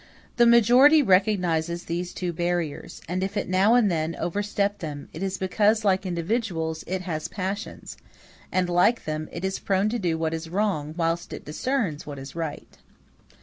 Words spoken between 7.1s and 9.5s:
passions, and, like them, it